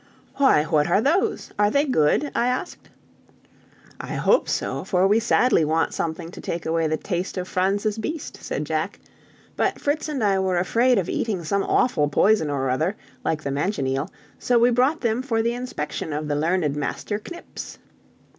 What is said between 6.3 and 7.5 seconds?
to take away the taste of